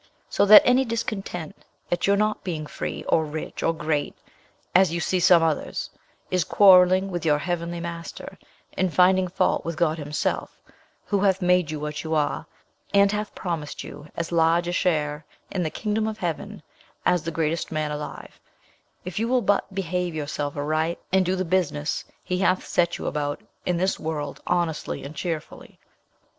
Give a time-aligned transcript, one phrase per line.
[0.31, 1.55] So that any discontent
[1.91, 4.15] at your not being free, or rich, or great,
[4.73, 5.91] as you see some others,
[6.31, 8.39] is quarrelling with your heavenly Master,
[8.73, 10.59] and finding fault with God himself,
[11.05, 12.47] who hath made you what you are,
[12.91, 16.63] and hath promised you as large a share in the kingdom of heaven
[17.05, 18.39] as the greatest man alive,
[19.05, 23.05] if you will but behave yourself aright, and do the business he hath set you
[23.05, 25.77] about in this world honestly and cheerfully.